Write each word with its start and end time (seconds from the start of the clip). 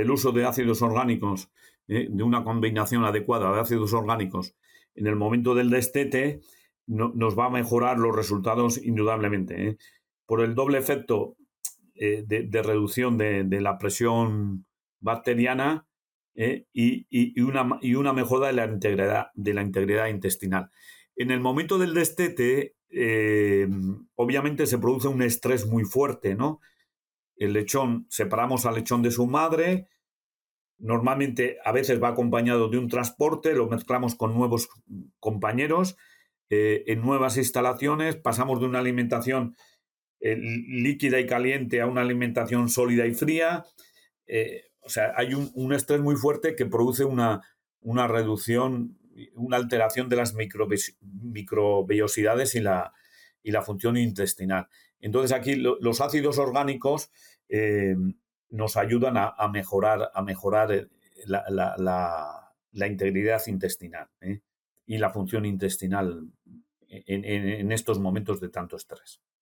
el 0.00 0.10
uso 0.10 0.32
de 0.32 0.44
ácidos 0.44 0.82
orgánicos, 0.82 1.50
de 1.86 2.22
una 2.22 2.44
combinación 2.44 3.04
adecuada 3.04 3.52
de 3.52 3.60
ácidos 3.60 3.94
orgánicos 3.94 4.54
en 4.94 5.06
el 5.06 5.16
momento 5.16 5.54
del 5.54 5.70
destete, 5.70 6.40
nos 6.86 7.38
va 7.38 7.46
a 7.46 7.50
mejorar 7.50 7.98
los 7.98 8.14
resultados 8.14 8.78
indudablemente. 8.82 9.78
Por 10.26 10.40
el 10.40 10.54
doble 10.54 10.78
efecto 10.78 11.36
de, 11.94 12.62
reducción 12.62 13.18
de, 13.18 13.60
la 13.60 13.78
presión 13.78 14.66
bacteriana 15.00 15.86
y, 16.34 17.40
una, 17.40 18.12
mejora 18.12 18.48
de 18.48 18.52
la 18.52 18.66
integridad, 18.66 19.28
de 19.34 19.54
la 19.54 19.62
integridad 19.62 20.08
intestinal. 20.08 20.70
En 21.16 21.30
el 21.30 21.40
momento 21.40 21.78
del 21.78 21.94
destete, 21.94 22.76
eh, 22.90 23.68
obviamente 24.14 24.66
se 24.66 24.78
produce 24.78 25.08
un 25.08 25.22
estrés 25.22 25.66
muy 25.66 25.84
fuerte, 25.84 26.34
¿no? 26.34 26.60
El 27.38 27.52
lechón, 27.52 28.06
separamos 28.10 28.66
al 28.66 28.74
lechón 28.74 29.02
de 29.02 29.10
su 29.10 29.26
madre, 29.26 29.88
normalmente 30.78 31.58
a 31.64 31.72
veces 31.72 32.02
va 32.02 32.08
acompañado 32.08 32.68
de 32.68 32.78
un 32.78 32.88
transporte, 32.88 33.54
lo 33.54 33.68
mezclamos 33.68 34.14
con 34.14 34.34
nuevos 34.34 34.68
compañeros, 35.20 35.96
eh, 36.50 36.84
en 36.86 37.02
nuevas 37.02 37.36
instalaciones, 37.36 38.16
pasamos 38.16 38.60
de 38.60 38.66
una 38.66 38.78
alimentación 38.78 39.56
eh, 40.20 40.36
líquida 40.36 41.20
y 41.20 41.26
caliente 41.26 41.80
a 41.80 41.86
una 41.86 42.00
alimentación 42.00 42.68
sólida 42.68 43.06
y 43.06 43.14
fría. 43.14 43.64
o 44.80 44.88
sea, 44.88 45.12
hay 45.16 45.34
un, 45.34 45.50
un, 45.54 45.72
estrés 45.72 46.00
muy 46.00 46.16
fuerte 46.16 46.56
que 46.56 46.66
produce 46.66 47.04
una, 47.04 47.42
una 47.80 48.08
reducción 48.08 48.98
una 49.34 49.56
alteración 49.56 50.08
de 50.08 50.16
las 50.16 50.34
microbiosidades 50.34 52.54
y 52.54 52.60
la, 52.60 52.92
y 53.42 53.50
la 53.50 53.62
función 53.62 53.96
intestinal. 53.96 54.68
Entonces 55.00 55.32
aquí 55.32 55.54
los 55.56 56.00
ácidos 56.00 56.38
orgánicos 56.38 57.10
eh, 57.48 57.96
nos 58.50 58.76
ayudan 58.76 59.16
a, 59.16 59.48
mejorar, 59.48 60.10
a 60.12 60.22
mejorar 60.22 60.72
eh, 60.72 60.88
la, 61.26 62.54
integridad 62.72 63.42
intestinal 63.46 64.08
¿eh? 64.20 64.40
y 64.86 64.98
la 64.98 65.10
función 65.10 65.44
intestinal 65.44 66.28
en, 66.88 67.72
estos 67.72 67.98
momentos 67.98 68.40
de 68.40 68.48
tanto 68.48 68.76
estrés. 68.76 69.20